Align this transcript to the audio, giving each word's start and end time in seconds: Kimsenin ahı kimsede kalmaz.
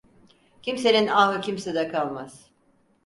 Kimsenin 0.61 1.07
ahı 1.07 1.41
kimsede 1.41 1.87
kalmaz. 1.87 2.49